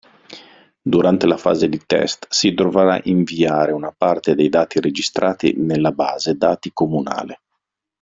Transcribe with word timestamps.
Durante 0.81 1.27
la 1.27 1.37
fase 1.37 1.69
di 1.69 1.79
test, 1.85 2.25
si 2.27 2.55
dovrà 2.55 2.99
inviare 3.03 3.71
una 3.71 3.93
parte 3.95 4.33
dei 4.33 4.49
dati 4.49 4.79
registrati 4.79 5.53
nella 5.57 5.91
base 5.91 6.35
dati 6.37 6.71
comunale. 6.73 7.41